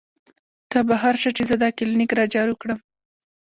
[0.69, 2.87] تۀ بهر شه چې زۀ دا کلینک را جارو کړم" ـ